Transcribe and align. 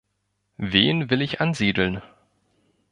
Wen 0.57 1.11
will 1.11 1.21
ich 1.21 1.41
ansiedeln? 1.41 2.01